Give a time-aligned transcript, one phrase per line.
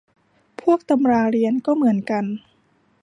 [0.61, 2.25] พวกตำราเรียนก็เหมือนกัน